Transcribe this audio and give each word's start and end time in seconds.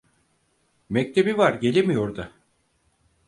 Mektebi 0.89 1.37
var 1.37 1.53
gelemiyor 1.53 2.15
da. 2.15 2.31